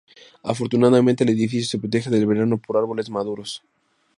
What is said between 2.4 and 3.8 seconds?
por árboles maduros.